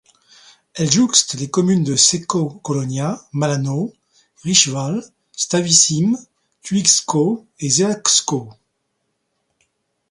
Elle 0.73 0.91
jouxte 0.91 1.35
les 1.35 1.51
communes 1.51 1.83
de 1.83 1.95
Ceków-Kolonia, 1.95 3.21
Malanów, 3.33 3.91
Rychwał, 4.43 4.99
Stawiszyn, 5.31 6.17
Tuliszków 6.63 7.45
et 7.59 7.69
Żelazków. 7.69 8.49